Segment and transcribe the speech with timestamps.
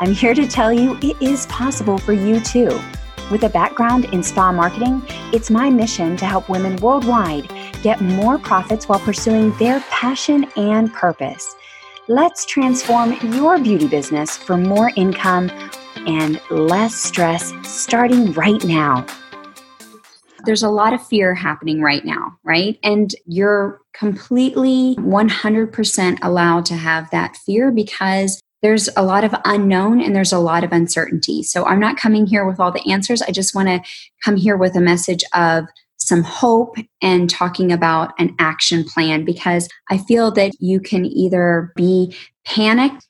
[0.00, 2.80] I'm here to tell you it is possible for you too.
[3.30, 5.02] With a background in spa marketing,
[5.32, 7.48] it's my mission to help women worldwide
[7.80, 11.54] get more profits while pursuing their passion and purpose.
[12.08, 15.50] Let's transform your beauty business for more income
[16.06, 19.06] and less stress starting right now.
[20.44, 22.78] There's a lot of fear happening right now, right?
[22.82, 30.00] And you're completely 100% allowed to have that fear because there's a lot of unknown
[30.00, 31.42] and there's a lot of uncertainty.
[31.42, 33.20] So I'm not coming here with all the answers.
[33.20, 33.82] I just want to
[34.24, 35.66] come here with a message of
[35.98, 41.74] some hope and talking about an action plan because I feel that you can either
[41.76, 43.06] be panicked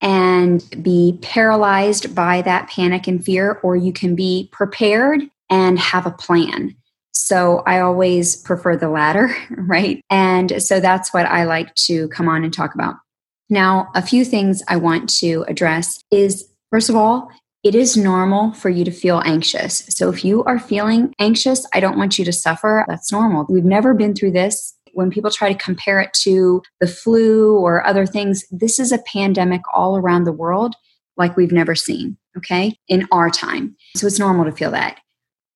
[0.00, 6.06] and be paralyzed by that panic and fear, or you can be prepared and have
[6.06, 6.76] a plan.
[7.10, 10.00] So I always prefer the latter, right?
[10.10, 12.94] And so that's what I like to come on and talk about.
[13.52, 17.30] Now, a few things I want to address is first of all,
[17.62, 19.84] it is normal for you to feel anxious.
[19.90, 22.86] So if you are feeling anxious, I don't want you to suffer.
[22.88, 23.44] That's normal.
[23.50, 24.74] We've never been through this.
[24.94, 29.02] When people try to compare it to the flu or other things, this is a
[29.12, 30.74] pandemic all around the world
[31.18, 33.76] like we've never seen, okay, in our time.
[33.96, 34.98] So it's normal to feel that.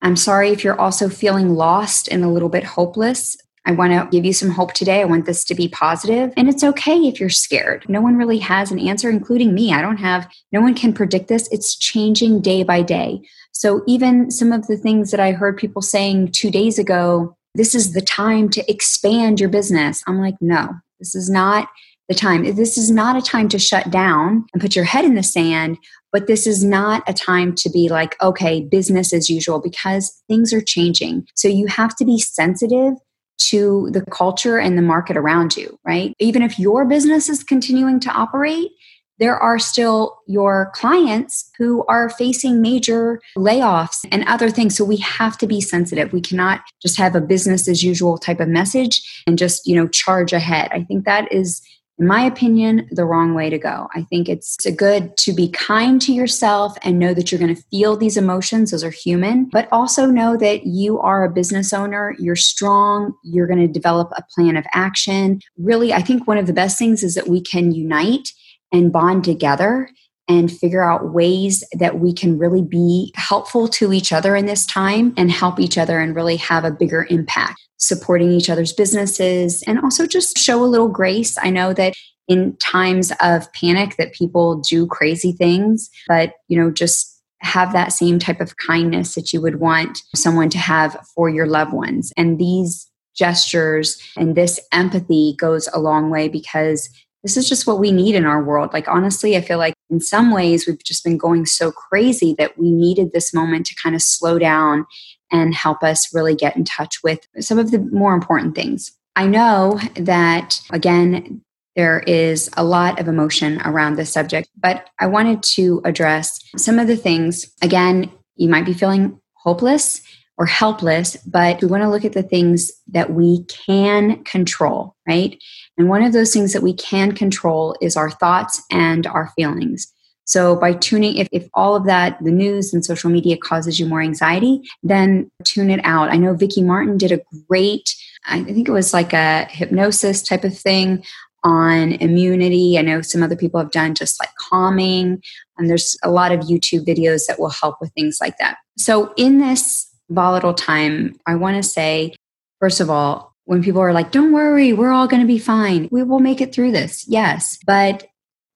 [0.00, 3.36] I'm sorry if you're also feeling lost and a little bit hopeless.
[3.64, 5.00] I want to give you some hope today.
[5.00, 6.32] I want this to be positive.
[6.36, 7.88] And it's okay if you're scared.
[7.88, 9.72] No one really has an answer, including me.
[9.72, 11.48] I don't have, no one can predict this.
[11.52, 13.22] It's changing day by day.
[13.52, 17.74] So even some of the things that I heard people saying two days ago, this
[17.74, 20.02] is the time to expand your business.
[20.06, 21.68] I'm like, no, this is not
[22.08, 22.42] the time.
[22.56, 25.78] This is not a time to shut down and put your head in the sand,
[26.10, 30.52] but this is not a time to be like, okay, business as usual because things
[30.52, 31.28] are changing.
[31.36, 32.94] So you have to be sensitive
[33.38, 36.14] to the culture and the market around you, right?
[36.18, 38.70] Even if your business is continuing to operate,
[39.18, 44.76] there are still your clients who are facing major layoffs and other things.
[44.76, 46.12] So we have to be sensitive.
[46.12, 49.86] We cannot just have a business as usual type of message and just you know
[49.86, 50.70] charge ahead.
[50.72, 51.62] I think that is
[51.98, 53.88] in my opinion, the wrong way to go.
[53.94, 57.62] I think it's good to be kind to yourself and know that you're going to
[57.70, 58.70] feel these emotions.
[58.70, 62.16] Those are human, but also know that you are a business owner.
[62.18, 63.12] You're strong.
[63.22, 65.40] You're going to develop a plan of action.
[65.58, 68.30] Really, I think one of the best things is that we can unite
[68.72, 69.90] and bond together
[70.28, 74.64] and figure out ways that we can really be helpful to each other in this
[74.66, 77.60] time and help each other and really have a bigger impact.
[77.78, 81.36] Supporting each other's businesses and also just show a little grace.
[81.42, 81.94] I know that
[82.28, 87.12] in times of panic that people do crazy things but you know just
[87.42, 91.46] have that same type of kindness that you would want someone to have for your
[91.46, 92.12] loved ones.
[92.16, 96.88] And these gestures and this empathy goes a long way because
[97.22, 98.72] this is just what we need in our world.
[98.72, 102.58] Like, honestly, I feel like in some ways we've just been going so crazy that
[102.58, 104.86] we needed this moment to kind of slow down
[105.30, 108.90] and help us really get in touch with some of the more important things.
[109.14, 111.42] I know that, again,
[111.76, 116.78] there is a lot of emotion around this subject, but I wanted to address some
[116.78, 117.52] of the things.
[117.62, 120.02] Again, you might be feeling hopeless
[120.38, 125.38] or helpless, but we want to look at the things that we can control, right?
[125.78, 129.92] And one of those things that we can control is our thoughts and our feelings.
[130.24, 133.86] So by tuning, if, if all of that, the news and social media causes you
[133.86, 136.10] more anxiety, then tune it out.
[136.10, 137.94] I know Vicki Martin did a great,
[138.26, 141.04] I think it was like a hypnosis type of thing
[141.44, 142.78] on immunity.
[142.78, 145.20] I know some other people have done just like calming,
[145.58, 148.58] and there's a lot of YouTube videos that will help with things like that.
[148.78, 152.14] So in this volatile time, I want to say,
[152.60, 155.88] first of all, when people are like, don't worry, we're all going to be fine.
[155.90, 157.04] We will make it through this.
[157.08, 157.58] Yes.
[157.66, 158.06] But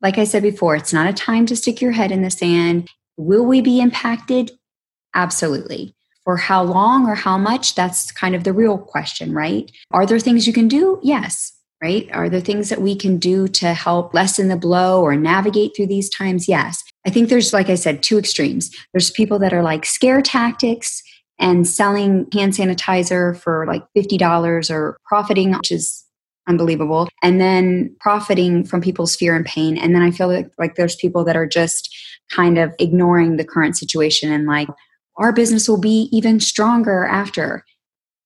[0.00, 2.88] like I said before, it's not a time to stick your head in the sand.
[3.16, 4.52] Will we be impacted?
[5.14, 5.94] Absolutely.
[6.24, 7.74] For how long or how much?
[7.74, 9.70] That's kind of the real question, right?
[9.92, 11.00] Are there things you can do?
[11.02, 11.52] Yes.
[11.82, 12.08] Right?
[12.12, 15.88] Are there things that we can do to help lessen the blow or navigate through
[15.88, 16.48] these times?
[16.48, 16.82] Yes.
[17.06, 18.74] I think there's, like I said, two extremes.
[18.92, 21.02] There's people that are like scare tactics
[21.38, 26.04] and selling hand sanitizer for like $50 or profiting, which is
[26.48, 27.08] unbelievable.
[27.22, 29.76] And then profiting from people's fear and pain.
[29.76, 31.94] And then I feel like, like there's people that are just
[32.30, 34.68] kind of ignoring the current situation and like,
[35.18, 37.64] our business will be even stronger after.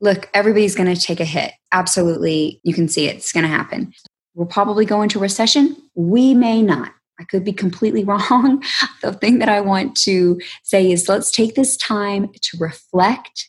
[0.00, 1.52] Look, everybody's going to take a hit.
[1.72, 2.60] Absolutely.
[2.62, 3.16] You can see it.
[3.16, 3.92] It's going to happen.
[4.34, 5.76] We'll probably go into recession.
[5.94, 6.92] We may not.
[7.20, 8.62] I could be completely wrong.
[9.02, 13.48] the thing that I want to say is let's take this time to reflect,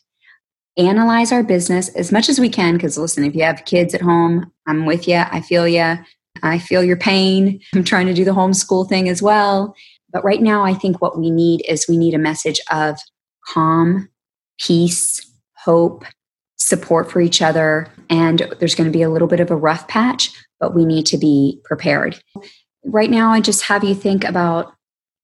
[0.76, 2.74] analyze our business as much as we can.
[2.74, 5.16] Because listen, if you have kids at home, I'm with you.
[5.30, 5.96] I feel you.
[6.42, 7.60] I feel your pain.
[7.74, 9.74] I'm trying to do the homeschool thing as well.
[10.10, 12.98] But right now, I think what we need is we need a message of
[13.46, 14.08] calm,
[14.58, 15.20] peace,
[15.56, 16.04] hope,
[16.56, 17.88] support for each other.
[18.08, 20.30] And there's going to be a little bit of a rough patch,
[20.60, 22.22] but we need to be prepared.
[22.90, 24.72] Right now, I just have you think about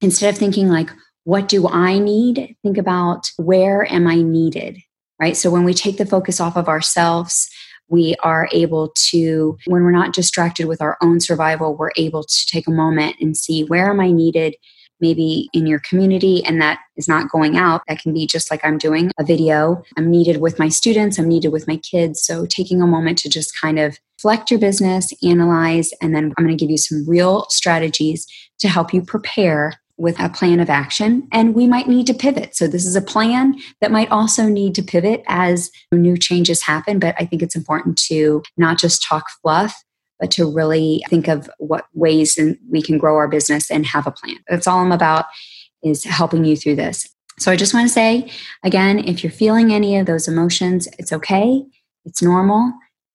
[0.03, 0.91] instead of thinking like,
[1.25, 2.55] what do I need?
[2.63, 4.81] Think about where am I needed,
[5.19, 5.35] right?
[5.35, 7.49] So when we take the focus off of ourselves,
[7.89, 12.47] we are able to, when we're not distracted with our own survival, we're able to
[12.47, 14.57] take a moment and see where am I needed?
[15.01, 17.83] maybe in your community and that is not going out.
[17.89, 19.83] That can be just like I'm doing a video.
[19.97, 22.23] I'm needed with my students, I'm needed with my kids.
[22.23, 26.45] So taking a moment to just kind of reflect your business, analyze, and then I'm
[26.45, 28.27] going to give you some real strategies
[28.61, 31.29] to help you prepare with a plan of action.
[31.31, 32.57] And we might need to pivot.
[32.57, 36.99] So this is a plan that might also need to pivot as new changes happen.
[36.99, 39.85] But I think it's important to not just talk fluff,
[40.19, 42.39] but to really think of what ways
[42.71, 44.37] we can grow our business and have a plan.
[44.49, 45.27] That's all I'm about
[45.83, 47.09] is helping you through this.
[47.39, 48.31] So I just want to say
[48.65, 51.63] again, if you're feeling any of those emotions, it's okay.
[52.05, 52.73] It's normal.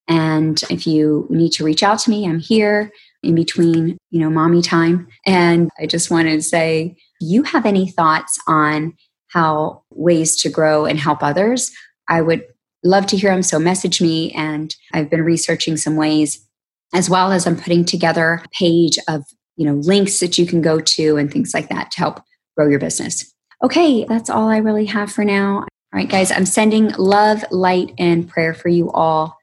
[0.10, 2.92] And if you need to reach out to me, I'm here
[3.22, 5.08] in between, you know, mommy time.
[5.26, 8.94] And I just wanted to say, you have any thoughts on
[9.28, 11.72] how ways to grow and help others?
[12.08, 12.44] I would
[12.84, 13.44] love to hear them.
[13.44, 14.32] So message me.
[14.32, 16.46] And I've been researching some ways
[16.94, 19.24] as well as I'm putting together a page of,
[19.58, 22.22] you know, links that you can go to and things like that to help
[22.58, 23.32] grow your business.
[23.64, 25.58] Okay, that's all I really have for now.
[25.58, 29.39] All right, guys, I'm sending love, light, and prayer for you all.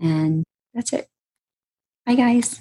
[0.00, 0.44] And
[0.74, 1.08] that's it.
[2.04, 2.60] Bye, guys.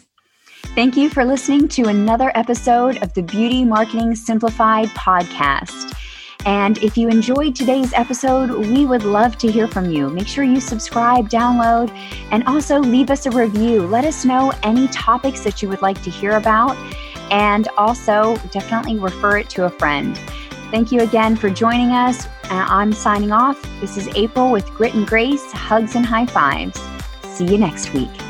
[0.74, 5.94] Thank you for listening to another episode of the Beauty Marketing Simplified podcast.
[6.46, 10.10] And if you enjoyed today's episode, we would love to hear from you.
[10.10, 11.90] Make sure you subscribe, download,
[12.32, 13.88] and also leave us a review.
[13.88, 16.78] Let us know any topics that you would like to hear about,
[17.32, 20.18] and also definitely refer it to a friend.
[20.72, 22.26] Thank you again for joining us.
[22.46, 23.60] Uh, I'm signing off.
[23.82, 26.80] This is April with Grit and Grace, hugs and high fives.
[27.36, 28.25] See you next week.